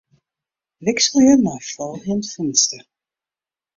Wikselje 0.83 1.35
nei 1.37 1.59
folgjend 1.73 2.25
finster. 2.31 2.81